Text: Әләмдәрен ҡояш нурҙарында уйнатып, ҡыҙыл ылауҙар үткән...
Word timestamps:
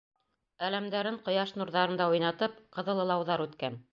Әләмдәрен 0.67 1.19
ҡояш 1.27 1.53
нурҙарында 1.61 2.09
уйнатып, 2.15 2.57
ҡыҙыл 2.79 3.05
ылауҙар 3.07 3.47
үткән... 3.49 3.81